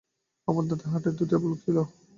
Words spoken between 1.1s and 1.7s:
দুইটা ব্লক